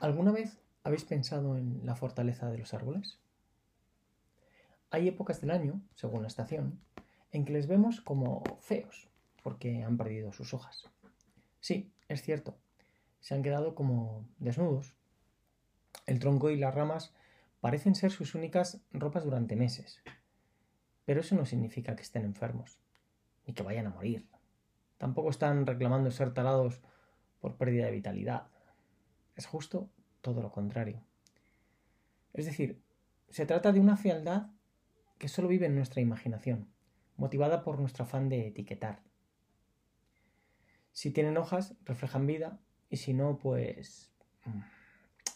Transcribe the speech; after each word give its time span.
¿Alguna 0.00 0.30
vez 0.30 0.58
habéis 0.84 1.04
pensado 1.04 1.56
en 1.56 1.80
la 1.86 1.96
fortaleza 1.96 2.50
de 2.50 2.58
los 2.58 2.74
árboles? 2.74 3.18
Hay 4.90 5.08
épocas 5.08 5.40
del 5.40 5.50
año, 5.50 5.80
según 5.94 6.20
la 6.20 6.28
estación, 6.28 6.80
en 7.32 7.46
que 7.46 7.54
les 7.54 7.66
vemos 7.66 8.02
como 8.02 8.44
feos, 8.60 9.08
porque 9.42 9.82
han 9.82 9.96
perdido 9.96 10.32
sus 10.32 10.52
hojas. 10.52 10.90
Sí, 11.60 11.90
es 12.08 12.22
cierto, 12.22 12.58
se 13.20 13.34
han 13.34 13.42
quedado 13.42 13.74
como 13.74 14.28
desnudos. 14.38 14.94
El 16.04 16.18
tronco 16.18 16.50
y 16.50 16.56
las 16.56 16.74
ramas 16.74 17.14
parecen 17.60 17.94
ser 17.94 18.10
sus 18.10 18.34
únicas 18.34 18.82
ropas 18.92 19.24
durante 19.24 19.56
meses. 19.56 20.02
Pero 21.06 21.20
eso 21.20 21.34
no 21.36 21.46
significa 21.46 21.96
que 21.96 22.02
estén 22.02 22.24
enfermos, 22.24 22.78
ni 23.46 23.54
que 23.54 23.62
vayan 23.62 23.86
a 23.86 23.90
morir. 23.90 24.28
Tampoco 24.98 25.30
están 25.30 25.66
reclamando 25.66 26.10
ser 26.10 26.34
talados 26.34 26.82
por 27.40 27.56
pérdida 27.56 27.86
de 27.86 27.92
vitalidad. 27.92 28.48
Es 29.36 29.46
justo 29.46 29.90
todo 30.22 30.42
lo 30.42 30.50
contrario. 30.50 31.02
Es 32.32 32.46
decir, 32.46 32.82
se 33.30 33.46
trata 33.46 33.72
de 33.72 33.80
una 33.80 33.96
fealdad 33.96 34.48
que 35.18 35.28
solo 35.28 35.48
vive 35.48 35.66
en 35.66 35.74
nuestra 35.74 36.02
imaginación, 36.02 36.68
motivada 37.16 37.62
por 37.62 37.78
nuestro 37.78 38.04
afán 38.04 38.28
de 38.28 38.48
etiquetar. 38.48 39.02
Si 40.92 41.10
tienen 41.10 41.36
hojas, 41.36 41.74
reflejan 41.84 42.26
vida, 42.26 42.58
y 42.88 42.96
si 42.96 43.14
no, 43.14 43.38
pues... 43.38 44.10
Mm. 44.44 44.60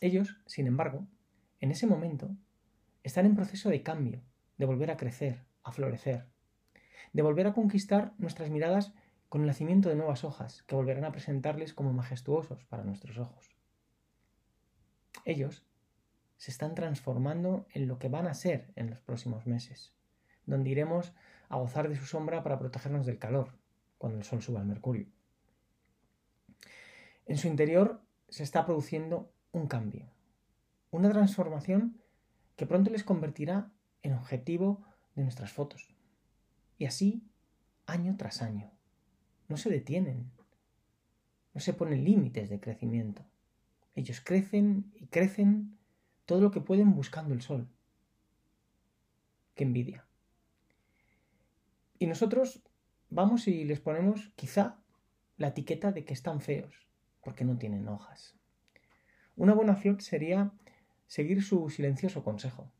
Ellos, 0.00 0.38
sin 0.46 0.66
embargo, 0.66 1.06
en 1.60 1.70
ese 1.70 1.86
momento, 1.86 2.30
están 3.02 3.26
en 3.26 3.36
proceso 3.36 3.68
de 3.68 3.82
cambio, 3.82 4.22
de 4.56 4.64
volver 4.64 4.90
a 4.90 4.96
crecer, 4.96 5.44
a 5.62 5.72
florecer, 5.72 6.26
de 7.12 7.22
volver 7.22 7.46
a 7.46 7.52
conquistar 7.52 8.14
nuestras 8.18 8.50
miradas 8.50 8.94
con 9.28 9.42
el 9.42 9.46
nacimiento 9.46 9.88
de 9.88 9.96
nuevas 9.96 10.24
hojas 10.24 10.62
que 10.62 10.74
volverán 10.74 11.04
a 11.04 11.12
presentarles 11.12 11.74
como 11.74 11.92
majestuosos 11.92 12.64
para 12.64 12.84
nuestros 12.84 13.18
ojos. 13.18 13.59
Ellos 15.24 15.66
se 16.36 16.50
están 16.50 16.74
transformando 16.74 17.66
en 17.72 17.86
lo 17.86 17.98
que 17.98 18.08
van 18.08 18.26
a 18.26 18.34
ser 18.34 18.72
en 18.76 18.90
los 18.90 19.00
próximos 19.00 19.46
meses, 19.46 19.92
donde 20.46 20.70
iremos 20.70 21.12
a 21.48 21.56
gozar 21.56 21.88
de 21.88 21.96
su 21.96 22.06
sombra 22.06 22.42
para 22.42 22.58
protegernos 22.58 23.06
del 23.06 23.18
calor, 23.18 23.58
cuando 23.98 24.18
el 24.18 24.24
sol 24.24 24.42
suba 24.42 24.60
al 24.60 24.66
mercurio. 24.66 25.06
En 27.26 27.36
su 27.36 27.48
interior 27.48 28.02
se 28.28 28.42
está 28.42 28.64
produciendo 28.64 29.32
un 29.52 29.66
cambio, 29.66 30.10
una 30.90 31.10
transformación 31.10 32.00
que 32.56 32.66
pronto 32.66 32.90
les 32.90 33.04
convertirá 33.04 33.70
en 34.02 34.14
objetivo 34.14 34.84
de 35.14 35.22
nuestras 35.22 35.52
fotos. 35.52 35.94
Y 36.78 36.86
así, 36.86 37.22
año 37.86 38.16
tras 38.16 38.42
año 38.42 38.70
no 39.50 39.56
se 39.56 39.68
detienen, 39.68 40.30
no 41.52 41.60
se 41.60 41.74
ponen 41.74 42.04
límites 42.04 42.48
de 42.48 42.60
crecimiento. 42.60 43.24
Ellos 43.94 44.20
crecen 44.20 44.92
y 44.94 45.06
crecen 45.06 45.78
todo 46.26 46.40
lo 46.40 46.50
que 46.50 46.60
pueden 46.60 46.94
buscando 46.94 47.34
el 47.34 47.42
sol. 47.42 47.68
Qué 49.54 49.64
envidia. 49.64 50.06
Y 51.98 52.06
nosotros 52.06 52.62
vamos 53.10 53.48
y 53.48 53.64
les 53.64 53.80
ponemos 53.80 54.32
quizá 54.36 54.78
la 55.36 55.48
etiqueta 55.48 55.92
de 55.92 56.04
que 56.04 56.14
están 56.14 56.40
feos, 56.40 56.86
porque 57.22 57.44
no 57.44 57.58
tienen 57.58 57.88
hojas. 57.88 58.36
Una 59.36 59.54
buena 59.54 59.72
acción 59.72 60.00
sería 60.00 60.52
seguir 61.06 61.42
su 61.42 61.68
silencioso 61.70 62.22
consejo, 62.22 62.70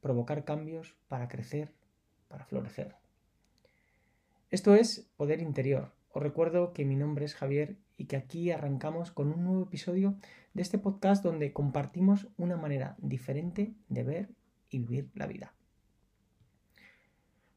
provocar 0.00 0.44
cambios 0.44 0.96
para 1.08 1.28
crecer, 1.28 1.74
para 2.28 2.44
florecer. 2.44 2.96
Esto 4.50 4.74
es 4.74 5.08
Poder 5.16 5.40
Interior. 5.40 5.92
Os 6.12 6.22
recuerdo 6.22 6.72
que 6.72 6.84
mi 6.84 6.96
nombre 6.96 7.24
es 7.24 7.34
Javier 7.34 7.76
y 8.00 8.06
que 8.06 8.16
aquí 8.16 8.50
arrancamos 8.50 9.10
con 9.10 9.30
un 9.30 9.44
nuevo 9.44 9.64
episodio 9.64 10.16
de 10.54 10.62
este 10.62 10.78
podcast 10.78 11.22
donde 11.22 11.52
compartimos 11.52 12.28
una 12.38 12.56
manera 12.56 12.96
diferente 12.96 13.74
de 13.90 14.04
ver 14.04 14.30
y 14.70 14.78
vivir 14.78 15.10
la 15.14 15.26
vida. 15.26 15.52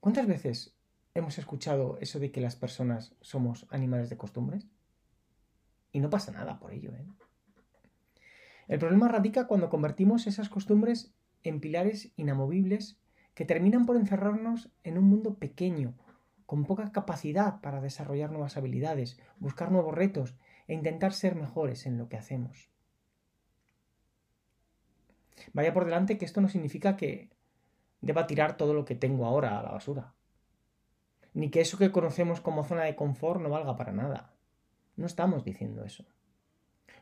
¿Cuántas 0.02 0.28
veces 0.28 0.76
hemos 1.14 1.38
escuchado 1.38 1.98
eso 2.02 2.20
de 2.20 2.34
que 2.34 2.42
las 2.42 2.58
personas 2.58 3.16
somos 3.22 3.68
animales 3.70 4.10
de 4.10 4.18
costumbres? 4.18 4.68
Y 5.94 6.02
no 6.02 6.10
pasa 6.10 6.34
nada 6.34 6.60
por 6.60 6.74
ello. 6.74 6.92
¿eh? 6.92 7.06
El 8.68 8.80
problema 8.80 9.08
radica 9.08 9.48
cuando 9.48 9.70
convertimos 9.70 10.28
esas 10.28 10.50
costumbres 10.50 11.14
en 11.44 11.62
pilares 11.62 12.12
inamovibles 12.18 13.00
que 13.34 13.46
terminan 13.46 13.86
por 13.86 13.96
encerrarnos 13.96 14.74
en 14.84 14.98
un 14.98 15.06
mundo 15.06 15.36
pequeño, 15.36 15.94
con 16.46 16.66
poca 16.66 16.92
capacidad 16.92 17.62
para 17.62 17.82
desarrollar 17.82 18.32
nuevas 18.32 18.58
habilidades, 18.58 19.20
buscar 19.38 19.72
nuevos 19.72 19.94
retos 19.94 20.36
e 20.68 20.74
intentar 20.74 21.14
ser 21.14 21.36
mejores 21.36 21.86
en 21.86 21.98
lo 21.98 22.10
que 22.10 22.18
hacemos. 22.18 22.70
Vaya 25.52 25.74
por 25.74 25.86
delante 25.86 26.18
que 26.18 26.26
esto 26.26 26.42
no 26.42 26.50
significa 26.50 26.96
que 26.96 27.30
deba 28.02 28.28
tirar 28.28 28.58
todo 28.58 28.74
lo 28.74 28.86
que 28.86 28.96
tengo 28.96 29.26
ahora 29.26 29.60
a 29.60 29.64
la 29.64 29.72
basura. 29.72 30.14
Ni 31.34 31.50
que 31.50 31.62
eso 31.62 31.78
que 31.78 31.92
conocemos 31.92 32.42
como 32.42 32.64
zona 32.64 32.84
de 32.84 32.96
confort 32.96 33.42
no 33.42 33.50
valga 33.50 33.76
para 33.76 33.92
nada. 33.92 34.34
No 34.96 35.06
estamos 35.06 35.44
diciendo 35.44 35.84
eso. 35.84 36.06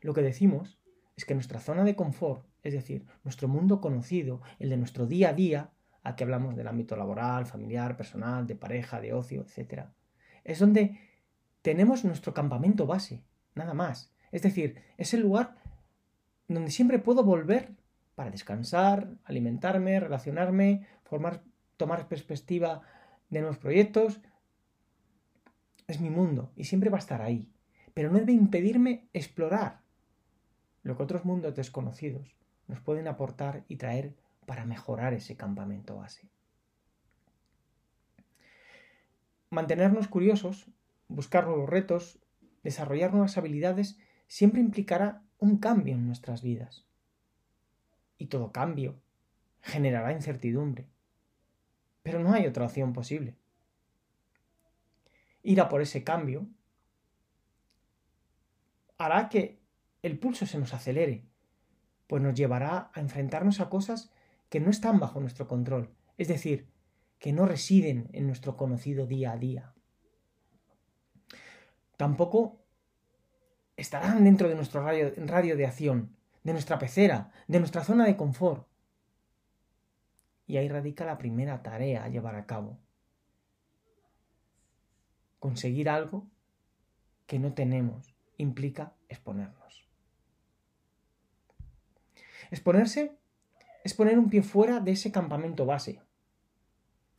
Lo 0.02 0.14
que 0.14 0.22
decimos 0.22 0.80
es 1.16 1.26
que 1.26 1.34
nuestra 1.34 1.60
zona 1.60 1.84
de 1.84 1.96
confort, 1.96 2.46
es 2.64 2.74
decir, 2.74 3.06
nuestro 3.24 3.48
mundo 3.48 3.82
conocido, 3.82 4.42
el 4.60 4.70
de 4.70 4.78
nuestro 4.78 5.06
día 5.06 5.30
a 5.30 5.34
día, 5.34 5.72
Aquí 6.04 6.24
hablamos 6.24 6.56
del 6.56 6.68
ámbito 6.68 6.96
laboral, 6.96 7.46
familiar, 7.46 7.96
personal, 7.96 8.48
de 8.48 8.56
pareja, 8.56 9.00
de 9.00 9.14
ocio, 9.14 9.46
etc. 9.46 9.86
Es 10.44 10.60
donde 10.60 11.00
tenemos 11.62 12.04
nuestro 12.04 12.34
campamento 12.34 12.88
base, 12.88 13.24
nada 13.54 13.74
más. 13.74 14.12
Es 14.32 14.42
decir, 14.42 14.82
es 14.98 15.14
el 15.14 15.22
lugar 15.22 15.56
donde 16.48 16.72
siempre 16.72 17.00
puedo 17.00 17.24
volver 17.24 17.76
para 18.16 18.32
descansar, 18.32 19.10
alimentarme, 19.24 20.00
relacionarme, 20.00 20.88
formar, 21.04 21.44
tomar 21.78 22.08
perspectiva 22.08 22.82
de 23.30 23.40
nuevos 23.40 23.58
proyectos. 23.58 24.22
Es 25.88 26.00
mi 26.00 26.10
mundo 26.10 26.52
y 26.56 26.66
siempre 26.66 26.90
va 26.90 26.98
a 26.98 27.00
estar 27.00 27.22
ahí. 27.22 27.52
Pero 27.94 28.10
no 28.10 28.20
debe 28.20 28.34
impedirme 28.34 29.08
explorar 29.14 29.82
lo 30.84 30.98
que 30.98 31.04
otros 31.04 31.26
mundos 31.26 31.56
desconocidos 31.56 32.36
nos 32.68 32.80
pueden 32.80 33.08
aportar 33.08 33.66
y 33.68 33.76
traer 33.76 34.16
para 34.46 34.66
mejorar 34.66 35.14
ese 35.14 35.36
campamento 35.36 35.98
base. 35.98 36.30
Mantenernos 39.50 40.08
curiosos, 40.08 40.68
buscar 41.08 41.46
nuevos 41.46 41.70
retos, 41.70 42.20
desarrollar 42.64 43.12
nuevas 43.12 43.38
habilidades, 43.38 44.00
siempre 44.28 44.62
implicará 44.62 45.24
un 45.40 45.58
cambio 45.58 45.96
en 45.96 46.08
nuestras 46.08 46.42
vidas. 46.42 46.86
Y 48.18 48.28
todo 48.28 48.52
cambio 48.52 49.00
generará 49.62 50.14
incertidumbre. 50.14 50.88
Pero 52.04 52.20
no 52.20 52.34
hay 52.34 52.48
otra 52.48 52.66
opción 52.66 52.94
posible. 52.94 53.36
Ir 55.44 55.60
a 55.60 55.70
por 55.70 55.82
ese 55.82 56.04
cambio 56.04 56.48
hará 58.98 59.30
que 59.30 59.60
el 60.04 60.18
pulso 60.20 60.46
se 60.46 60.60
nos 60.60 60.74
acelere, 60.74 61.26
pues 62.08 62.22
nos 62.22 62.36
llevará 62.36 62.92
a 62.94 63.00
enfrentarnos 63.00 63.60
a 63.60 63.70
cosas 63.70 64.12
que 64.52 64.60
no 64.60 64.70
están 64.70 65.00
bajo 65.00 65.22
nuestro 65.22 65.48
control, 65.48 65.96
es 66.18 66.28
decir, 66.28 66.70
que 67.20 67.32
no 67.32 67.46
residen 67.46 68.10
en 68.12 68.28
nuestro 68.28 68.58
conocido 68.58 69.08
día 69.08 69.32
a 69.32 69.38
día. 69.38 69.74
Tampoco 71.96 72.60
estarán 73.78 74.26
dentro 74.26 74.50
de 74.50 74.56
nuestro 74.56 74.84
radio, 74.84 75.56
de 75.56 75.66
acción, 75.66 76.18
de 76.44 76.52
nuestra 76.52 76.80
pecera, 76.80 77.32
de 77.48 77.60
nuestra 77.60 77.86
zona 77.86 78.06
de 78.06 78.18
confort. 78.18 78.68
Y 80.48 80.58
ahí 80.58 80.68
radica 80.68 81.06
la 81.06 81.18
primera 81.18 81.64
tarea 81.64 82.04
a 82.04 82.10
llevar 82.10 82.36
a 82.36 82.46
cabo. 82.46 82.78
Conseguir 85.40 85.88
algo 85.88 86.28
que 87.26 87.40
no 87.40 87.54
tenemos 87.54 88.14
implica 88.36 88.96
exponernos. 89.08 89.88
Exponerse 92.50 93.21
es 93.84 93.94
poner 93.94 94.20
un 94.20 94.30
pie 94.30 94.44
fuera 94.44 94.80
de 94.80 94.92
ese 94.92 95.12
campamento 95.12 95.66
base. 95.66 96.02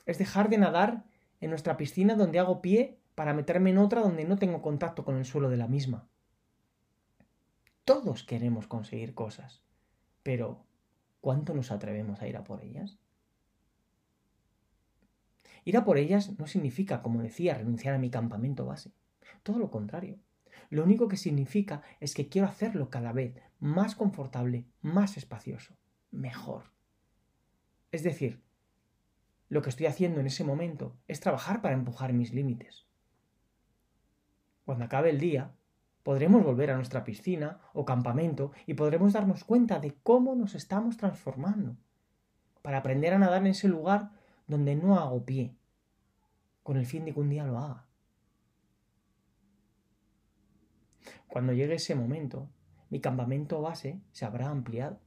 Es 0.07 0.19
dejar 0.19 0.49
de 0.49 0.59
nadar 0.59 1.05
en 1.41 1.51
nuestra 1.51 1.77
piscina 1.77 2.15
donde 2.15 2.39
hago 2.39 2.63
pie 2.63 2.99
para 3.15 3.35
meterme 3.35 3.71
en 3.71 3.79
otra 3.79 4.01
donde 4.01 4.25
no 4.25 4.39
tengo 4.39 4.63
contacto 4.63 5.05
con 5.05 5.17
el 5.17 5.25
suelo 5.25 5.49
de 5.51 5.57
la 5.57 5.69
misma. 5.69 6.09
Todos 7.85 8.23
queremos 8.23 8.67
conseguir 8.67 9.15
cosas, 9.15 9.63
pero 10.23 10.65
¿cuánto 11.21 11.53
nos 11.53 11.73
atrevemos 11.73 12.23
a 12.23 12.29
ir 12.29 12.37
a 12.37 12.45
por 12.45 12.63
ellas? 12.63 12.99
Ir 15.65 15.77
a 15.77 15.85
por 15.85 15.99
ellas 15.99 16.39
no 16.39 16.47
significa, 16.47 17.03
como 17.03 17.23
decía, 17.23 17.55
renunciar 17.55 17.95
a 17.95 17.99
mi 17.99 18.11
campamento 18.11 18.67
base. 18.67 18.93
Todo 19.43 19.59
lo 19.59 19.71
contrario. 19.71 20.19
Lo 20.71 20.85
único 20.85 21.09
que 21.09 21.17
significa 21.17 21.83
es 22.01 22.15
que 22.15 22.29
quiero 22.29 22.49
hacerlo 22.49 22.89
cada 22.89 23.13
vez 23.13 23.37
más 23.59 23.95
confortable, 23.95 24.65
más 24.81 25.17
espacioso 25.17 25.77
mejor. 26.13 26.71
Es 27.91 28.05
decir, 28.05 28.41
lo 29.49 29.61
que 29.61 29.71
estoy 29.71 29.87
haciendo 29.87 30.21
en 30.21 30.27
ese 30.27 30.45
momento 30.45 30.97
es 31.09 31.21
trabajar 31.21 31.61
para 31.61 31.75
empujar 31.75 32.13
mis 32.13 32.33
límites. 32.33 32.87
Cuando 34.65 34.85
acabe 34.85 35.11
el 35.11 35.19
día, 35.19 35.53
podremos 36.03 36.45
volver 36.45 36.71
a 36.71 36.77
nuestra 36.77 37.05
piscina 37.05 37.61
o 37.75 37.85
campamento 37.85 38.53
y 38.67 38.75
podremos 38.75 39.13
darnos 39.13 39.45
cuenta 39.45 39.81
de 39.81 39.95
cómo 40.03 40.35
nos 40.35 40.55
estamos 40.55 40.97
transformando, 40.97 41.77
para 42.63 42.79
aprender 42.79 43.13
a 43.13 43.19
nadar 43.19 43.43
en 43.43 43.49
ese 43.49 43.69
lugar 43.69 44.13
donde 44.47 44.77
no 44.77 44.99
hago 44.99 45.25
pie, 45.25 45.57
con 46.63 46.77
el 46.77 46.87
fin 46.87 47.05
de 47.05 47.13
que 47.13 47.21
un 47.21 47.29
día 47.29 47.45
lo 47.45 47.59
haga. 47.59 47.87
Cuando 51.29 51.53
llegue 51.53 51.75
ese 51.75 51.95
momento, 51.95 52.49
mi 52.91 53.01
campamento 53.01 53.61
base 53.63 54.01
se 54.13 54.25
habrá 54.25 54.49
ampliado. 54.49 55.01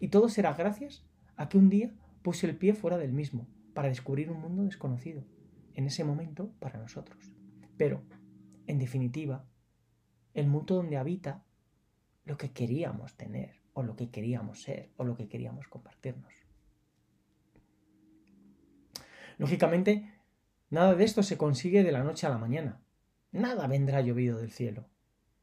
Y 0.00 0.08
todo 0.08 0.28
será 0.28 0.54
gracias 0.54 1.04
a 1.36 1.48
que 1.48 1.58
un 1.58 1.68
día 1.68 1.92
puse 2.22 2.46
el 2.46 2.56
pie 2.56 2.74
fuera 2.74 2.98
del 2.98 3.12
mismo 3.12 3.46
para 3.74 3.88
descubrir 3.88 4.30
un 4.30 4.40
mundo 4.40 4.64
desconocido, 4.64 5.22
en 5.74 5.86
ese 5.86 6.04
momento 6.04 6.50
para 6.58 6.78
nosotros. 6.78 7.32
Pero, 7.76 8.02
en 8.66 8.78
definitiva, 8.78 9.44
el 10.34 10.46
mundo 10.48 10.76
donde 10.76 10.96
habita 10.96 11.44
lo 12.24 12.36
que 12.36 12.52
queríamos 12.52 13.16
tener, 13.16 13.60
o 13.72 13.82
lo 13.82 13.96
que 13.96 14.10
queríamos 14.10 14.62
ser, 14.62 14.90
o 14.96 15.04
lo 15.04 15.16
que 15.16 15.28
queríamos 15.28 15.68
compartirnos. 15.68 16.32
Lógicamente, 19.38 20.12
nada 20.70 20.94
de 20.94 21.04
esto 21.04 21.22
se 21.22 21.38
consigue 21.38 21.82
de 21.82 21.92
la 21.92 22.04
noche 22.04 22.26
a 22.26 22.30
la 22.30 22.38
mañana. 22.38 22.80
Nada 23.32 23.66
vendrá 23.66 24.00
llovido 24.00 24.38
del 24.38 24.50
cielo. 24.50 24.86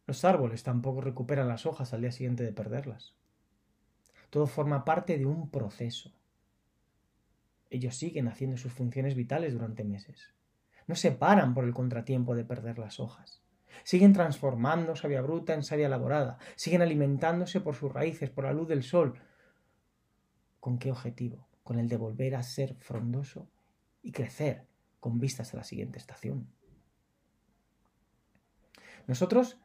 Los 0.05 0.23
árboles 0.25 0.63
tampoco 0.63 1.01
recuperan 1.01 1.47
las 1.47 1.65
hojas 1.65 1.93
al 1.93 2.01
día 2.01 2.11
siguiente 2.11 2.43
de 2.43 2.53
perderlas. 2.53 3.15
Todo 4.29 4.47
forma 4.47 4.83
parte 4.85 5.17
de 5.17 5.25
un 5.25 5.49
proceso. 5.49 6.11
Ellos 7.69 7.95
siguen 7.95 8.27
haciendo 8.27 8.57
sus 8.57 8.73
funciones 8.73 9.15
vitales 9.15 9.53
durante 9.53 9.83
meses. 9.83 10.33
No 10.85 10.95
se 10.95 11.11
paran 11.11 11.53
por 11.53 11.65
el 11.65 11.73
contratiempo 11.73 12.35
de 12.35 12.45
perder 12.45 12.79
las 12.79 12.99
hojas. 12.99 13.41
Siguen 13.83 14.13
transformando 14.13 14.95
savia 14.95 15.21
bruta 15.21 15.53
en 15.53 15.63
savia 15.63 15.87
elaborada. 15.87 16.37
Siguen 16.55 16.81
alimentándose 16.81 17.61
por 17.61 17.75
sus 17.75 17.91
raíces, 17.91 18.29
por 18.29 18.45
la 18.45 18.53
luz 18.53 18.67
del 18.67 18.83
sol. 18.83 19.19
¿Con 20.59 20.79
qué 20.79 20.91
objetivo? 20.91 21.47
Con 21.63 21.79
el 21.79 21.89
de 21.89 21.97
volver 21.97 22.35
a 22.35 22.43
ser 22.43 22.75
frondoso 22.75 23.49
y 24.01 24.11
crecer 24.11 24.65
con 24.99 25.19
vistas 25.19 25.53
a 25.53 25.57
la 25.57 25.63
siguiente 25.63 25.99
estación. 25.99 26.47
Nosotros 29.05 29.57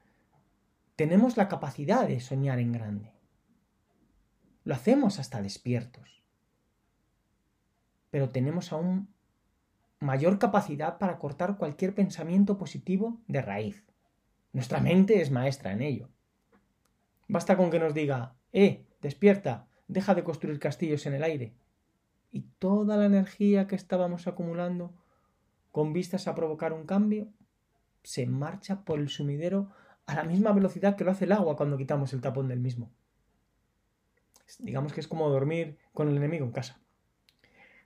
tenemos 0.97 1.37
la 1.37 1.49
capacidad 1.49 2.06
de 2.06 2.20
soñar 2.20 2.59
en 2.59 2.73
grande. 2.73 3.12
Lo 4.64 4.75
hacemos 4.75 5.19
hasta 5.19 5.43
despiertos. 5.43 6.23
Pero 8.11 8.31
tenemos 8.31 8.73
aún 8.73 9.09
mayor 9.99 10.38
capacidad 10.38 10.99
para 10.99 11.19
cortar 11.19 11.56
cualquier 11.56 11.94
pensamiento 11.94 12.59
positivo 12.59 13.20
de 13.26 13.43
raíz. 13.43 13.85
Nuestra 14.53 14.81
mente 14.81 15.23
es 15.23 15.31
maestra 15.31 15.73
en 15.73 15.82
ello. 15.82 16.09
Basta 17.29 17.56
con 17.56 17.70
que 17.70 17.79
nos 17.79 17.94
diga, 17.94 18.35
eh, 18.53 18.85
despierta, 19.00 19.67
deja 19.88 20.14
de 20.14 20.25
construir 20.25 20.59
castillos 20.59 21.06
en 21.06 21.14
el 21.14 21.23
aire. 21.23 21.55
Y 22.31 22.43
toda 22.59 22.97
la 22.97 23.06
energía 23.06 23.67
que 23.67 23.76
estábamos 23.76 24.26
acumulando 24.26 24.93
con 25.70 25.93
vistas 25.93 26.29
a 26.29 26.35
provocar 26.35 26.73
un 26.73 26.85
cambio 26.85 27.29
se 28.03 28.26
marcha 28.26 28.85
por 28.85 28.99
el 28.99 29.09
sumidero 29.09 29.70
a 30.06 30.14
la 30.14 30.25
misma 30.25 30.53
velocidad 30.53 30.97
que 30.97 31.05
lo 31.05 31.12
hace 31.12 31.25
el 31.25 31.32
agua 31.32 31.56
cuando 31.56 31.79
quitamos 31.79 32.12
el 32.12 32.20
tapón 32.20 32.49
del 32.49 32.61
mismo. 32.61 32.91
Digamos 34.58 34.93
que 34.93 35.00
es 35.00 35.08
como 35.08 35.28
dormir 35.28 35.78
con 35.93 36.08
el 36.08 36.16
enemigo 36.16 36.44
en 36.44 36.52
casa. 36.52 36.81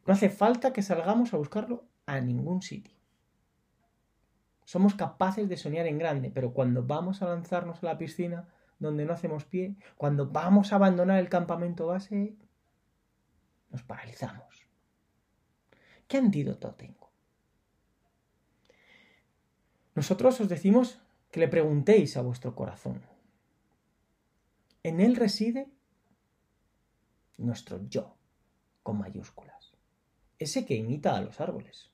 No 0.07 0.13
hace 0.13 0.31
falta 0.31 0.73
que 0.73 0.83
salgamos 0.83 1.35
a 1.35 1.37
buscarlo 1.37 1.85
a 2.07 2.21
ningún 2.21 2.63
sitio. 2.63 2.95
Somos 4.65 4.95
capaces 4.95 5.49
de 5.49 5.57
soñar 5.57 5.87
en 5.87 5.99
grande, 5.99 6.31
pero 6.31 6.53
cuando 6.53 6.83
vamos 6.83 7.23
a 7.23 7.27
lanzarnos 7.27 7.83
a 7.83 7.87
la 7.87 7.99
piscina 7.99 8.49
donde 8.79 9.05
no 9.05 9.13
hacemos 9.13 9.45
pie, 9.45 9.77
cuando 9.97 10.29
vamos 10.29 10.73
a 10.73 10.77
abandonar 10.77 11.19
el 11.19 11.29
campamento 11.29 11.87
base, 11.87 12.37
nos 13.71 13.83
paralizamos. 13.83 14.67
¿Qué 16.09 16.19
antídoto 16.19 16.75
tengo? 16.75 17.11
Nosotros 19.95 20.41
os 20.41 20.49
decimos 20.49 21.01
que 21.31 21.41
le 21.41 21.49
preguntéis 21.49 22.17
a 22.17 22.23
vuestro 22.23 22.55
corazón. 22.55 23.03
En 24.83 25.01
él 25.01 25.17
reside 25.17 25.69
nuestro 27.39 27.87
yo, 27.89 28.17
con 28.83 28.99
mayúsculas, 28.99 29.73
ese 30.39 30.65
que 30.65 30.75
imita 30.75 31.17
a 31.17 31.21
los 31.21 31.41
árboles. 31.41 31.91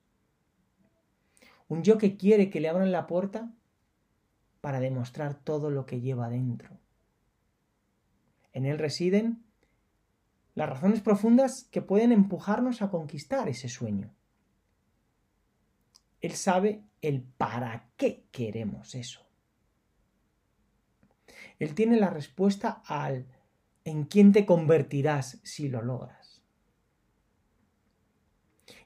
Un 1.68 1.82
yo 1.82 1.98
que 1.98 2.16
quiere 2.16 2.50
que 2.50 2.60
le 2.60 2.68
abran 2.68 2.92
la 2.92 3.06
puerta 3.06 3.52
para 4.60 4.80
demostrar 4.80 5.34
todo 5.34 5.70
lo 5.70 5.86
que 5.86 6.00
lleva 6.00 6.28
dentro. 6.28 6.78
En 8.52 8.66
él 8.66 8.78
residen 8.78 9.44
las 10.54 10.68
razones 10.68 11.00
profundas 11.00 11.64
que 11.70 11.82
pueden 11.82 12.12
empujarnos 12.12 12.82
a 12.82 12.90
conquistar 12.90 13.48
ese 13.48 13.68
sueño. 13.68 14.14
Él 16.20 16.32
sabe 16.32 16.84
el 17.00 17.22
para 17.22 17.90
qué 17.96 18.26
queremos 18.30 18.94
eso. 18.94 19.26
Él 21.58 21.74
tiene 21.74 21.98
la 21.98 22.10
respuesta 22.10 22.82
al 22.86 23.26
en 23.84 24.04
quién 24.04 24.32
te 24.32 24.46
convertirás 24.46 25.40
si 25.42 25.68
lo 25.68 25.82
logras. 25.82 26.42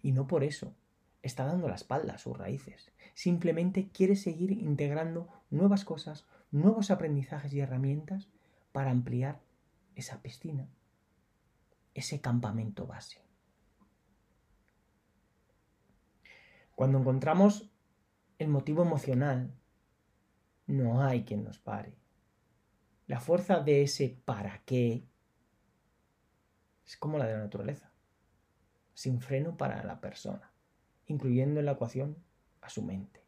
Y 0.03 0.13
no 0.13 0.27
por 0.27 0.45
eso 0.45 0.75
está 1.23 1.45
dando 1.45 1.69
la 1.69 1.75
espalda 1.75 2.15
a 2.15 2.19
sus 2.19 2.37
raíces. 2.37 2.93
Simplemente 3.15 3.89
quiere 3.89 4.17
seguir 4.17 4.53
integrando 4.53 5.29
nuevas 5.51 5.85
cosas, 5.85 6.27
nuevos 6.51 6.91
aprendizajes 6.91 7.53
y 7.53 7.61
herramientas 7.61 8.29
para 8.73 8.91
ampliar 8.91 9.41
esa 9.95 10.23
piscina, 10.23 10.69
ese 11.95 12.21
campamento 12.21 12.87
base. 12.87 13.21
Cuando 16.75 16.99
encontramos 16.99 17.71
el 18.39 18.49
motivo 18.49 18.83
emocional, 18.83 19.55
no 20.67 21.03
hay 21.03 21.25
quien 21.25 21.43
nos 21.43 21.59
pare. 21.59 21.97
La 23.07 23.21
fuerza 23.21 23.61
de 23.61 23.83
ese 23.83 24.21
para 24.25 24.63
qué 24.65 25.07
es 26.85 26.97
como 26.97 27.19
la 27.19 27.27
de 27.27 27.35
la 27.35 27.41
naturaleza, 27.41 27.91
sin 28.95 29.21
freno 29.21 29.57
para 29.57 29.83
la 29.85 30.01
persona, 30.01 30.53
incluyendo 31.07 31.61
en 31.61 31.67
la 31.67 31.73
ecuación 31.73 32.17
a 32.61 32.69
su 32.69 32.83
mente. 32.83 33.23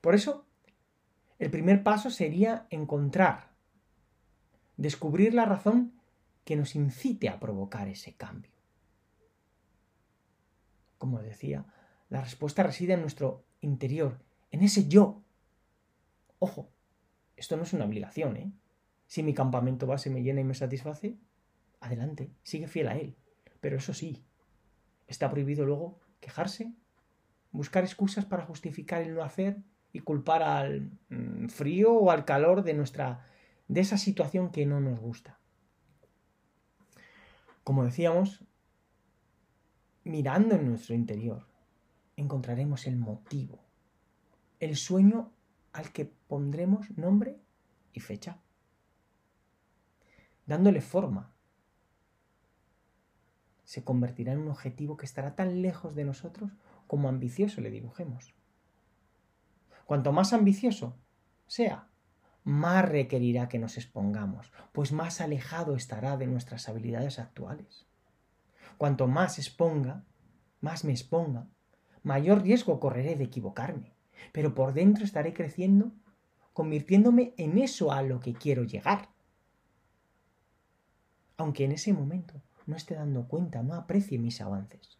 Por 0.00 0.14
eso, 0.14 0.46
el 1.38 1.50
primer 1.50 1.82
paso 1.82 2.10
sería 2.10 2.66
encontrar, 2.70 3.50
descubrir 4.76 5.34
la 5.34 5.44
razón 5.44 6.00
que 6.44 6.56
nos 6.56 6.74
incite 6.74 7.28
a 7.28 7.40
provocar 7.40 7.88
ese 7.88 8.14
cambio. 8.14 8.52
Como 10.98 11.20
decía, 11.20 11.66
la 12.08 12.22
respuesta 12.22 12.62
reside 12.62 12.94
en 12.94 13.00
nuestro 13.00 13.44
interior, 13.60 14.22
en 14.50 14.62
ese 14.62 14.88
yo. 14.88 15.22
Ojo, 16.38 16.70
esto 17.36 17.56
no 17.56 17.64
es 17.64 17.72
una 17.72 17.84
obligación, 17.84 18.36
¿eh? 18.36 18.52
Si 19.06 19.22
mi 19.22 19.34
campamento 19.34 19.86
base 19.86 20.10
me 20.10 20.22
llena 20.22 20.40
y 20.40 20.44
me 20.44 20.54
satisface, 20.54 21.16
adelante, 21.80 22.30
sigue 22.42 22.66
fiel 22.66 22.88
a 22.88 22.96
él. 22.96 23.16
Pero 23.60 23.76
eso 23.76 23.94
sí, 23.94 24.24
está 25.06 25.30
prohibido 25.30 25.64
luego 25.64 26.00
quejarse, 26.20 26.72
buscar 27.52 27.84
excusas 27.84 28.24
para 28.24 28.44
justificar 28.44 29.02
el 29.02 29.14
no 29.14 29.22
hacer 29.22 29.58
y 29.92 30.00
culpar 30.00 30.42
al 30.42 30.90
mm, 31.08 31.48
frío 31.48 31.92
o 31.92 32.10
al 32.10 32.24
calor 32.24 32.62
de 32.62 32.74
nuestra 32.74 33.24
de 33.68 33.80
esa 33.80 33.98
situación 33.98 34.50
que 34.50 34.66
no 34.66 34.80
nos 34.80 35.00
gusta. 35.00 35.38
Como 37.64 37.84
decíamos, 37.84 38.44
mirando 40.04 40.54
en 40.54 40.68
nuestro 40.68 40.94
interior, 40.94 41.46
encontraremos 42.16 42.86
el 42.86 42.96
motivo, 42.96 43.64
el 44.60 44.76
sueño 44.76 45.32
al 45.76 45.92
que 45.92 46.06
pondremos 46.06 46.96
nombre 46.96 47.38
y 47.92 48.00
fecha, 48.00 48.38
dándole 50.46 50.80
forma. 50.80 51.34
Se 53.64 53.84
convertirá 53.84 54.32
en 54.32 54.38
un 54.38 54.48
objetivo 54.48 54.96
que 54.96 55.04
estará 55.04 55.36
tan 55.36 55.60
lejos 55.60 55.94
de 55.94 56.04
nosotros 56.04 56.50
como 56.86 57.10
ambicioso 57.10 57.60
le 57.60 57.70
dibujemos. 57.70 58.32
Cuanto 59.84 60.12
más 60.12 60.32
ambicioso 60.32 60.96
sea, 61.46 61.90
más 62.42 62.88
requerirá 62.88 63.50
que 63.50 63.58
nos 63.58 63.76
expongamos, 63.76 64.52
pues 64.72 64.92
más 64.92 65.20
alejado 65.20 65.76
estará 65.76 66.16
de 66.16 66.26
nuestras 66.26 66.70
habilidades 66.70 67.18
actuales. 67.18 67.86
Cuanto 68.78 69.08
más 69.08 69.38
exponga, 69.38 70.06
más 70.62 70.84
me 70.84 70.92
exponga, 70.92 71.48
mayor 72.02 72.42
riesgo 72.42 72.80
correré 72.80 73.14
de 73.16 73.24
equivocarme 73.24 73.95
pero 74.32 74.54
por 74.54 74.72
dentro 74.72 75.04
estaré 75.04 75.32
creciendo, 75.32 75.92
convirtiéndome 76.52 77.34
en 77.36 77.58
eso 77.58 77.92
a 77.92 78.02
lo 78.02 78.20
que 78.20 78.34
quiero 78.34 78.64
llegar. 78.64 79.08
Aunque 81.36 81.64
en 81.64 81.72
ese 81.72 81.92
momento 81.92 82.40
no 82.66 82.76
esté 82.76 82.94
dando 82.94 83.28
cuenta, 83.28 83.62
no 83.62 83.74
aprecie 83.74 84.18
mis 84.18 84.40
avances. 84.40 84.98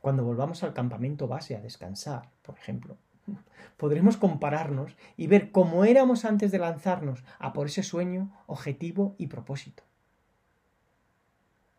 Cuando 0.00 0.24
volvamos 0.24 0.62
al 0.62 0.74
campamento 0.74 1.26
base 1.26 1.56
a 1.56 1.60
descansar, 1.60 2.30
por 2.42 2.56
ejemplo, 2.56 2.96
podremos 3.76 4.16
compararnos 4.16 4.96
y 5.16 5.26
ver 5.26 5.50
cómo 5.50 5.84
éramos 5.84 6.24
antes 6.24 6.52
de 6.52 6.58
lanzarnos 6.58 7.24
a 7.38 7.52
por 7.52 7.66
ese 7.66 7.82
sueño, 7.82 8.32
objetivo 8.46 9.14
y 9.18 9.26
propósito. 9.26 9.82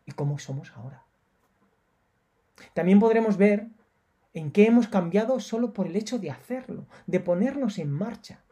Y 0.06 0.12
cómo 0.12 0.38
somos 0.38 0.72
ahora. 0.76 1.04
También 2.74 3.00
podremos 3.00 3.36
ver 3.36 3.68
en 4.32 4.52
qué 4.52 4.66
hemos 4.66 4.88
cambiado 4.88 5.40
solo 5.40 5.72
por 5.72 5.86
el 5.86 5.96
hecho 5.96 6.18
de 6.18 6.30
hacerlo, 6.30 6.86
de 7.06 7.20
ponernos 7.20 7.78
en 7.78 7.90
marcha. 7.90 8.42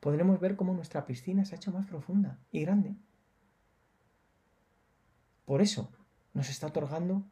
Podremos 0.00 0.40
ver 0.40 0.56
cómo 0.56 0.74
nuestra 0.74 1.04
piscina 1.04 1.44
se 1.44 1.54
ha 1.54 1.58
hecho 1.58 1.72
más 1.72 1.86
profunda 1.86 2.38
y 2.50 2.60
grande. 2.62 2.94
Por 5.44 5.60
eso 5.60 5.90
nos 6.34 6.48
está 6.48 6.68
otorgando 6.68 7.24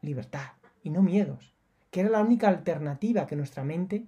libertad 0.00 0.52
y 0.82 0.90
no 0.90 1.02
miedos, 1.02 1.54
que 1.90 2.00
era 2.00 2.08
la 2.08 2.20
única 2.20 2.48
alternativa 2.48 3.26
que 3.26 3.36
nuestra 3.36 3.64
mente 3.64 4.06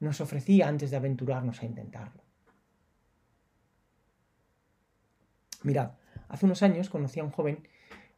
nos 0.00 0.20
ofrecía 0.20 0.68
antes 0.68 0.90
de 0.90 0.96
aventurarnos 0.96 1.62
a 1.62 1.66
intentarlo. 1.66 2.22
Mirad, 5.62 5.92
hace 6.28 6.46
unos 6.46 6.62
años 6.62 6.88
conocí 6.88 7.18
a 7.20 7.24
un 7.24 7.30
joven 7.30 7.66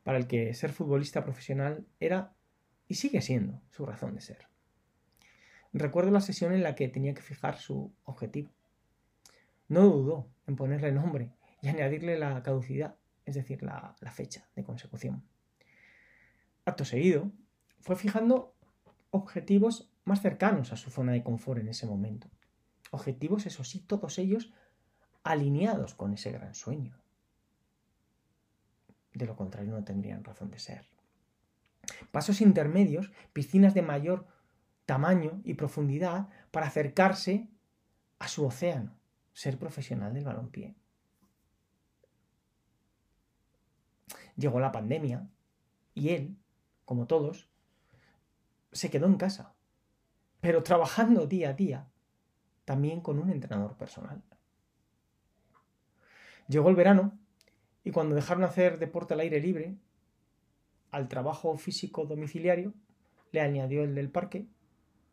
para 0.02 0.18
el 0.18 0.26
que 0.26 0.52
ser 0.54 0.72
futbolista 0.72 1.22
profesional 1.22 1.86
era 2.00 2.34
y 2.90 2.96
sigue 2.96 3.22
siendo 3.22 3.62
su 3.70 3.86
razón 3.86 4.16
de 4.16 4.20
ser. 4.20 4.48
Recuerdo 5.72 6.10
la 6.10 6.20
sesión 6.20 6.52
en 6.52 6.64
la 6.64 6.74
que 6.74 6.88
tenía 6.88 7.14
que 7.14 7.22
fijar 7.22 7.56
su 7.56 7.94
objetivo. 8.02 8.50
No 9.68 9.86
dudó 9.86 10.28
en 10.48 10.56
ponerle 10.56 10.90
nombre 10.90 11.30
y 11.62 11.68
añadirle 11.68 12.18
la 12.18 12.42
caducidad, 12.42 12.96
es 13.24 13.36
decir, 13.36 13.62
la, 13.62 13.94
la 14.00 14.10
fecha 14.10 14.48
de 14.56 14.64
consecución. 14.64 15.22
Acto 16.64 16.84
seguido, 16.84 17.30
fue 17.78 17.94
fijando 17.94 18.56
objetivos 19.10 19.88
más 20.04 20.20
cercanos 20.20 20.72
a 20.72 20.76
su 20.76 20.90
zona 20.90 21.12
de 21.12 21.22
confort 21.22 21.60
en 21.60 21.68
ese 21.68 21.86
momento. 21.86 22.28
Objetivos, 22.90 23.46
eso 23.46 23.62
sí, 23.62 23.78
todos 23.78 24.18
ellos 24.18 24.52
alineados 25.22 25.94
con 25.94 26.12
ese 26.12 26.32
gran 26.32 26.56
sueño. 26.56 27.00
De 29.14 29.26
lo 29.26 29.36
contrario, 29.36 29.70
no 29.70 29.84
tendrían 29.84 30.24
razón 30.24 30.50
de 30.50 30.58
ser. 30.58 30.90
Pasos 32.10 32.40
intermedios, 32.40 33.10
piscinas 33.32 33.74
de 33.74 33.82
mayor 33.82 34.26
tamaño 34.86 35.40
y 35.44 35.54
profundidad 35.54 36.28
para 36.50 36.66
acercarse 36.66 37.48
a 38.18 38.28
su 38.28 38.44
océano, 38.44 38.98
ser 39.32 39.58
profesional 39.58 40.12
del 40.12 40.24
balompié. 40.24 40.74
Llegó 44.36 44.58
la 44.60 44.72
pandemia 44.72 45.28
y 45.94 46.10
él, 46.10 46.36
como 46.84 47.06
todos, 47.06 47.48
se 48.72 48.90
quedó 48.90 49.06
en 49.06 49.16
casa, 49.16 49.54
pero 50.40 50.62
trabajando 50.62 51.26
día 51.26 51.50
a 51.50 51.54
día, 51.54 51.88
también 52.64 53.00
con 53.00 53.18
un 53.18 53.30
entrenador 53.30 53.76
personal. 53.76 54.22
Llegó 56.48 56.68
el 56.68 56.76
verano 56.76 57.18
y 57.84 57.90
cuando 57.90 58.14
dejaron 58.14 58.44
hacer 58.44 58.78
deporte 58.78 59.14
al 59.14 59.20
aire 59.20 59.40
libre, 59.40 59.76
al 60.90 61.08
trabajo 61.08 61.56
físico 61.56 62.04
domiciliario 62.04 62.74
le 63.32 63.40
añadió 63.40 63.84
el 63.84 63.94
del 63.94 64.10
parque 64.10 64.46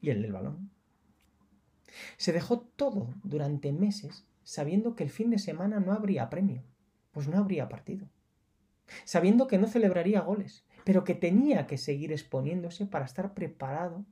y 0.01 0.09
el 0.09 0.21
del 0.21 0.33
balón. 0.33 0.71
Se 2.17 2.31
dejó 2.33 2.59
todo 2.59 3.13
durante 3.23 3.71
meses 3.71 4.25
sabiendo 4.43 4.95
que 4.95 5.03
el 5.03 5.09
fin 5.09 5.29
de 5.29 5.39
semana 5.39 5.79
no 5.79 5.91
habría 5.91 6.29
premio, 6.29 6.63
pues 7.11 7.27
no 7.27 7.37
habría 7.37 7.67
partido. 7.67 8.07
Sabiendo 9.03 9.47
que 9.47 9.57
no 9.57 9.67
celebraría 9.67 10.21
goles, 10.21 10.65
pero 10.85 11.03
que 11.03 11.15
tenía 11.15 11.67
que 11.67 11.77
seguir 11.77 12.13
exponiéndose 12.13 12.85
para 12.85 13.05
estar 13.05 13.33
preparado 13.33 14.05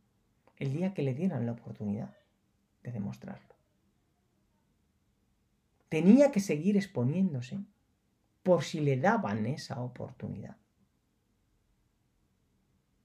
el 0.58 0.74
día 0.74 0.94
que 0.94 1.04
le 1.04 1.14
dieran 1.14 1.46
la 1.46 1.54
oportunidad 1.54 2.14
de 2.84 2.92
demostrarlo. 2.92 3.56
Tenía 5.88 6.32
que 6.32 6.42
seguir 6.42 6.76
exponiéndose 6.76 7.60
por 8.44 8.64
si 8.64 8.82
le 8.82 8.98
daban 8.98 9.46
esa 9.46 9.80
oportunidad. 9.82 10.58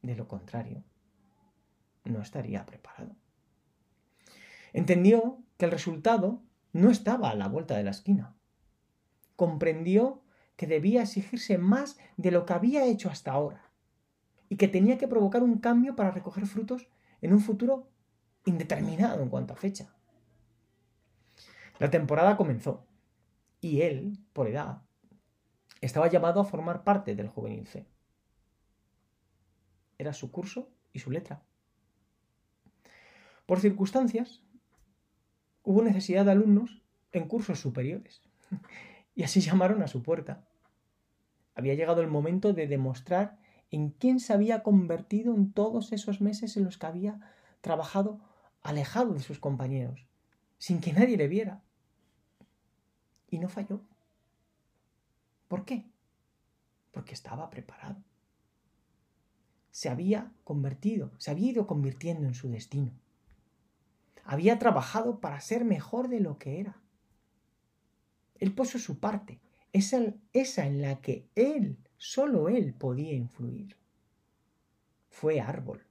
De 0.03 0.15
lo 0.15 0.29
contrario, 0.29 0.83
no 2.05 2.21
estaría 2.21 2.65
preparado. 2.67 3.15
Entendió 4.73 5.39
que 5.57 5.67
el 5.67 5.71
resultado 5.71 6.43
no 6.73 6.91
estaba 6.91 7.31
a 7.31 7.35
la 7.35 7.49
vuelta 7.49 7.77
de 7.77 7.85
la 7.85 7.91
esquina. 7.91 8.35
Comprendió 9.37 10.23
que 10.57 10.67
debía 10.67 11.03
exigirse 11.03 11.59
más 11.59 11.99
de 12.17 12.31
lo 12.31 12.47
que 12.47 12.53
había 12.53 12.85
hecho 12.85 13.11
hasta 13.11 13.33
ahora 13.33 13.71
y 14.49 14.57
que 14.57 14.69
tenía 14.69 14.99
que 14.99 15.09
provocar 15.09 15.43
un 15.43 15.59
cambio 15.59 15.97
para 15.97 16.11
recoger 16.11 16.47
frutos 16.47 16.89
en 17.21 17.33
un 17.33 17.41
futuro 17.41 17.89
indeterminado 18.45 19.23
en 19.23 19.29
cuanto 19.29 19.55
a 19.55 19.57
fecha. 19.57 19.95
La 21.79 21.91
temporada 21.91 22.37
comenzó 22.37 22.87
y 23.61 23.83
él, 23.83 24.19
por 24.33 24.49
edad, 24.49 24.83
estaba 25.81 26.09
llamado 26.09 26.41
a 26.41 26.45
formar 26.45 26.85
parte 26.85 27.15
del 27.15 27.29
juvenil 27.29 27.67
C. 27.67 27.87
Era 30.01 30.15
su 30.15 30.31
curso 30.31 30.71
y 30.95 31.01
su 31.01 31.11
letra. 31.11 31.43
Por 33.45 33.61
circunstancias, 33.61 34.43
hubo 35.63 35.83
necesidad 35.83 36.25
de 36.25 36.31
alumnos 36.31 36.83
en 37.13 37.29
cursos 37.29 37.61
superiores 37.61 38.23
y 39.15 39.25
así 39.25 39.43
llamaron 39.43 39.83
a 39.83 39.89
su 39.89 40.03
puerta. 40.03 40.49
Había 41.55 41.75
llegado 41.75 42.01
el 42.01 42.07
momento 42.09 42.55
de 42.55 42.67
demostrar 42.67 43.39
en 43.71 43.91
quién 43.91 44.21
se 44.21 44.33
había 44.33 44.63
convertido 44.63 45.35
en 45.35 45.53
todos 45.53 45.93
esos 45.93 46.23
meses 46.23 46.57
en 46.57 46.65
los 46.65 46.79
que 46.79 46.87
había 46.87 47.21
trabajado 47.61 48.23
alejado 48.63 49.13
de 49.13 49.21
sus 49.21 49.39
compañeros, 49.39 50.07
sin 50.57 50.81
que 50.81 50.95
nadie 50.95 51.19
le 51.19 51.29
viera. 51.29 51.63
Y 53.29 53.39
no 53.39 53.51
falló. 53.51 53.83
¿Por 55.47 55.67
qué? 55.67 55.91
Porque 56.91 57.13
estaba 57.13 57.51
preparado. 57.51 58.03
Se 59.71 59.89
había 59.89 60.33
convertido, 60.45 61.13
se 61.19 61.31
había 61.31 61.51
ido 61.51 61.67
convirtiendo 61.67 62.27
en 62.27 62.35
su 62.35 62.49
destino. 62.49 62.93
Había 64.25 64.59
trabajado 64.59 65.21
para 65.21 65.41
ser 65.41 65.65
mejor 65.65 66.09
de 66.09 66.21
lo 66.21 66.39
que 66.39 66.61
era. 66.61 66.81
Él 68.39 68.55
puso 68.55 68.79
su 68.79 68.99
parte, 68.99 69.41
esa, 69.73 70.01
esa 70.33 70.67
en 70.67 70.83
la 70.83 71.01
que 71.01 71.29
él, 71.35 71.77
solo 71.97 72.49
él 72.49 72.75
podía 72.75 73.13
influir. 73.13 73.77
Fue 75.09 75.41
árbol 75.41 75.85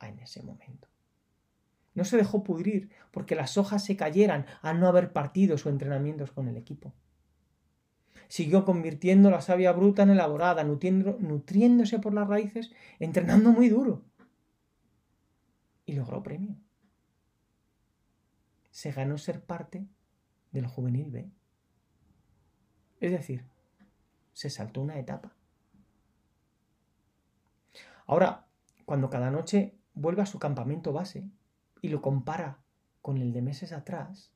en 0.00 0.18
ese 0.18 0.42
momento. 0.42 0.88
No 1.94 2.04
se 2.04 2.16
dejó 2.16 2.42
pudrir 2.42 2.90
porque 3.12 3.36
las 3.36 3.56
hojas 3.56 3.84
se 3.84 3.96
cayeran 3.96 4.46
al 4.62 4.80
no 4.80 4.88
haber 4.88 5.12
partidos 5.12 5.64
o 5.64 5.70
entrenamientos 5.70 6.32
con 6.32 6.48
el 6.48 6.56
equipo. 6.56 6.92
Siguió 8.34 8.64
convirtiendo 8.64 9.30
la 9.30 9.40
savia 9.40 9.70
bruta 9.70 10.02
en 10.02 10.10
elaborada, 10.10 10.64
nutriéndose 10.64 12.00
por 12.00 12.12
las 12.12 12.26
raíces, 12.26 12.72
entrenando 12.98 13.52
muy 13.52 13.68
duro. 13.68 14.02
Y 15.86 15.92
logró 15.92 16.20
premio. 16.24 16.56
Se 18.72 18.90
ganó 18.90 19.18
ser 19.18 19.44
parte 19.44 19.86
del 20.50 20.66
juvenil 20.66 21.12
B. 21.12 21.30
Es 22.98 23.12
decir, 23.12 23.44
se 24.32 24.50
saltó 24.50 24.80
una 24.80 24.98
etapa. 24.98 25.36
Ahora, 28.04 28.48
cuando 28.84 29.10
cada 29.10 29.30
noche 29.30 29.78
vuelve 29.94 30.22
a 30.22 30.26
su 30.26 30.40
campamento 30.40 30.92
base 30.92 31.30
y 31.82 31.88
lo 31.88 32.02
compara 32.02 32.64
con 33.00 33.18
el 33.18 33.32
de 33.32 33.42
meses 33.42 33.70
atrás, 33.72 34.32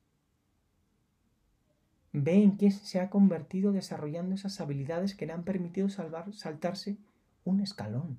ve 2.11 2.41
en 2.41 2.57
qué 2.57 2.71
se 2.71 2.99
ha 2.99 3.09
convertido 3.09 3.71
desarrollando 3.71 4.35
esas 4.35 4.59
habilidades 4.61 5.15
que 5.15 5.25
le 5.25 5.33
han 5.33 5.43
permitido 5.43 5.89
salvar, 5.89 6.33
saltarse 6.33 6.97
un 7.43 7.59
escalón. 7.61 8.17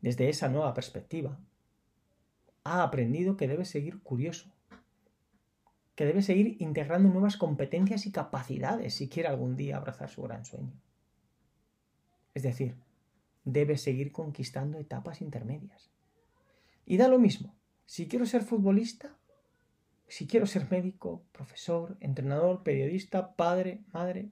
Desde 0.00 0.28
esa 0.28 0.48
nueva 0.48 0.74
perspectiva, 0.74 1.38
ha 2.64 2.82
aprendido 2.82 3.36
que 3.36 3.48
debe 3.48 3.64
seguir 3.64 4.02
curioso, 4.02 4.50
que 5.94 6.06
debe 6.06 6.22
seguir 6.22 6.56
integrando 6.60 7.08
nuevas 7.08 7.36
competencias 7.36 8.06
y 8.06 8.12
capacidades 8.12 8.94
si 8.94 9.08
quiere 9.08 9.28
algún 9.28 9.56
día 9.56 9.76
abrazar 9.76 10.08
su 10.08 10.22
gran 10.22 10.44
sueño. 10.44 10.72
Es 12.32 12.42
decir, 12.42 12.74
debe 13.44 13.76
seguir 13.76 14.10
conquistando 14.10 14.78
etapas 14.78 15.20
intermedias. 15.20 15.90
Y 16.84 16.96
da 16.96 17.08
lo 17.08 17.18
mismo, 17.18 17.54
si 17.86 18.08
quiero 18.08 18.26
ser 18.26 18.42
futbolista, 18.42 19.16
si 20.08 20.26
quiero 20.26 20.46
ser 20.46 20.70
médico, 20.70 21.24
profesor, 21.32 21.96
entrenador, 22.00 22.62
periodista, 22.62 23.34
padre, 23.34 23.82
madre, 23.92 24.30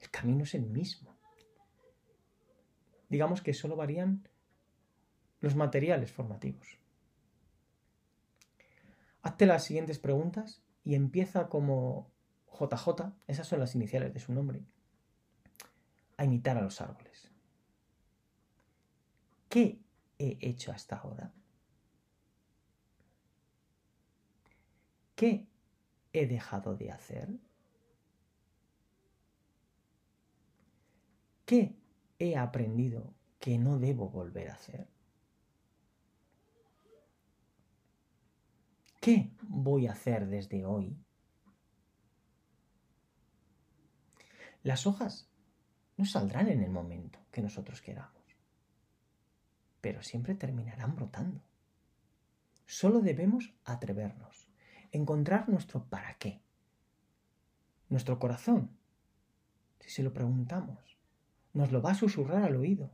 el 0.00 0.10
camino 0.10 0.44
es 0.44 0.54
el 0.54 0.62
mismo. 0.62 1.16
Digamos 3.08 3.42
que 3.42 3.54
solo 3.54 3.76
varían 3.76 4.28
los 5.40 5.56
materiales 5.56 6.12
formativos. 6.12 6.78
Hazte 9.22 9.46
las 9.46 9.64
siguientes 9.64 9.98
preguntas 9.98 10.62
y 10.84 10.94
empieza 10.94 11.48
como 11.48 12.10
JJ, 12.52 13.12
esas 13.26 13.46
son 13.46 13.60
las 13.60 13.74
iniciales 13.74 14.12
de 14.12 14.20
su 14.20 14.32
nombre, 14.32 14.62
a 16.16 16.24
imitar 16.24 16.56
a 16.56 16.62
los 16.62 16.80
árboles. 16.80 17.30
¿Qué 19.48 19.80
he 20.18 20.38
hecho 20.40 20.72
hasta 20.72 20.96
ahora? 20.96 21.32
¿Qué 25.20 25.46
he 26.14 26.26
dejado 26.26 26.76
de 26.76 26.90
hacer? 26.90 27.28
¿Qué 31.44 31.76
he 32.18 32.38
aprendido 32.38 33.12
que 33.38 33.58
no 33.58 33.78
debo 33.78 34.08
volver 34.08 34.48
a 34.48 34.54
hacer? 34.54 34.88
¿Qué 38.98 39.30
voy 39.42 39.88
a 39.88 39.92
hacer 39.92 40.26
desde 40.26 40.64
hoy? 40.64 40.96
Las 44.62 44.86
hojas 44.86 45.28
no 45.98 46.06
saldrán 46.06 46.48
en 46.48 46.62
el 46.62 46.70
momento 46.70 47.18
que 47.30 47.42
nosotros 47.42 47.82
queramos, 47.82 48.24
pero 49.82 50.02
siempre 50.02 50.34
terminarán 50.34 50.96
brotando. 50.96 51.42
Solo 52.64 53.02
debemos 53.02 53.52
atrevernos, 53.66 54.49
encontrar 54.92 55.48
nuestro 55.48 55.84
para 55.84 56.14
qué. 56.14 56.42
Nuestro 57.88 58.18
corazón, 58.18 58.76
si 59.80 59.90
se 59.90 60.02
lo 60.02 60.12
preguntamos, 60.12 60.96
nos 61.52 61.72
lo 61.72 61.82
va 61.82 61.92
a 61.92 61.94
susurrar 61.94 62.42
al 62.42 62.56
oído. 62.56 62.90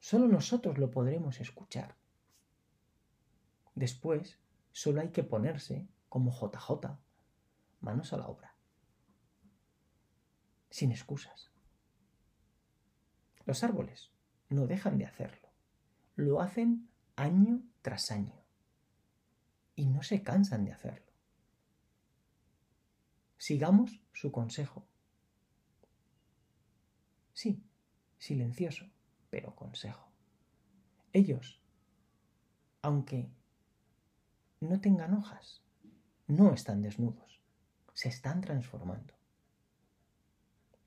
Solo 0.00 0.28
nosotros 0.28 0.78
lo 0.78 0.90
podremos 0.90 1.40
escuchar. 1.40 1.96
Después, 3.74 4.38
solo 4.72 5.00
hay 5.00 5.10
que 5.10 5.22
ponerse 5.22 5.88
como 6.08 6.32
JJ, 6.32 6.98
manos 7.80 8.12
a 8.12 8.16
la 8.16 8.26
obra 8.26 8.56
sin 10.76 10.92
excusas. 10.92 11.50
Los 13.46 13.64
árboles 13.64 14.12
no 14.50 14.66
dejan 14.66 14.98
de 14.98 15.06
hacerlo. 15.06 15.48
Lo 16.16 16.42
hacen 16.42 16.90
año 17.16 17.62
tras 17.80 18.10
año. 18.10 18.34
Y 19.76 19.86
no 19.86 20.02
se 20.02 20.22
cansan 20.22 20.64
de 20.64 20.72
hacerlo. 20.72 21.12
Sigamos 23.38 24.00
su 24.12 24.32
consejo. 24.32 24.84
Sí, 27.32 27.62
silencioso, 28.18 28.90
pero 29.30 29.54
consejo. 29.54 30.10
Ellos, 31.12 31.60
aunque 32.82 33.30
no 34.60 34.80
tengan 34.80 35.14
hojas, 35.14 35.62
no 36.26 36.52
están 36.52 36.82
desnudos, 36.82 37.40
se 37.92 38.08
están 38.08 38.40
transformando 38.40 39.14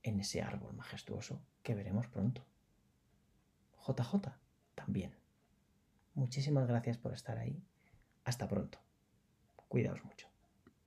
en 0.03 0.19
ese 0.19 0.41
árbol 0.41 0.73
majestuoso 0.73 1.41
que 1.63 1.75
veremos 1.75 2.07
pronto. 2.07 2.45
JJ 3.87 4.33
también. 4.75 5.15
Muchísimas 6.13 6.67
gracias 6.67 6.97
por 6.97 7.13
estar 7.13 7.37
ahí. 7.37 7.63
Hasta 8.29 8.47
pronto. 8.47 8.77
Cuidaos 9.67 10.03
mucho. 10.05 10.28